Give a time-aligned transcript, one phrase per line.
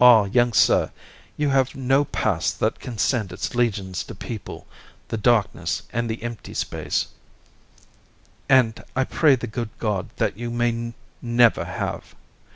[0.00, 0.90] Ah, young sir,
[1.36, 4.66] you have no past that can send its legions to people
[5.08, 7.08] the darkness and the empty space,
[8.48, 12.14] and I pray the good God that you may never have!"